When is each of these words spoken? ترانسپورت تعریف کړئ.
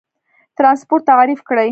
ترانسپورت 0.57 1.03
تعریف 1.11 1.39
کړئ. 1.49 1.69